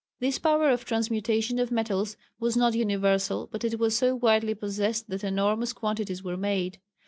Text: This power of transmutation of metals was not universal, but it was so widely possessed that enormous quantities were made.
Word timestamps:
This 0.19 0.39
power 0.39 0.71
of 0.71 0.83
transmutation 0.83 1.59
of 1.59 1.69
metals 1.69 2.17
was 2.39 2.57
not 2.57 2.73
universal, 2.73 3.47
but 3.51 3.63
it 3.63 3.77
was 3.77 3.95
so 3.95 4.15
widely 4.15 4.55
possessed 4.55 5.09
that 5.11 5.23
enormous 5.23 5.73
quantities 5.73 6.23
were 6.23 6.37
made. 6.37 6.79